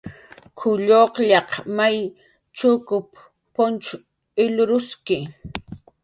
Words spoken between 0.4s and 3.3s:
"K""uw lluqllaq may chukup